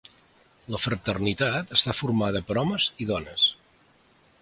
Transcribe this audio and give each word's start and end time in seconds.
La 0.75 0.79
fraternitat 0.85 1.75
està 1.77 1.97
formada 1.99 2.43
per 2.51 2.59
homes 2.65 2.91
i 3.07 3.11
dones. 3.15 3.51